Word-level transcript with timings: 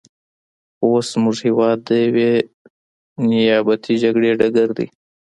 خو 0.75 0.85
اوس 0.93 1.07
زموږ 1.13 1.35
هېواد 1.47 1.77
د 1.87 1.89
یوې 2.05 2.31
نیابتي 3.29 3.93
جګړې 4.03 4.31
ډګر 4.39 4.69
دی. 4.77 4.87